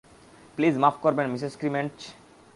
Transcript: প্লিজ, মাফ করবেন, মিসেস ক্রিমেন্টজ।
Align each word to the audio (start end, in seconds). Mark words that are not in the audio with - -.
প্লিজ, 0.55 0.75
মাফ 0.77 0.95
করবেন, 1.01 1.27
মিসেস 1.31 1.53
ক্রিমেন্টজ। 1.57 1.99